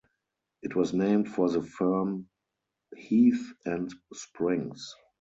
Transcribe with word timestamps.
It 0.63 0.75
was 0.75 0.93
named 0.95 1.29
for 1.29 1.47
the 1.47 1.61
firm 1.61 2.27
Heath 2.97 3.53
and 3.67 3.93
Springs. 4.13 4.95